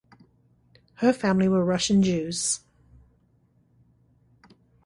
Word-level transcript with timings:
Her 0.95 1.13
family 1.13 1.47
were 1.47 1.63
Russian 1.63 2.01
Jews. 2.01 2.61